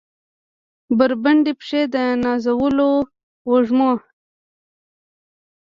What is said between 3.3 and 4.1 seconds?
وږمو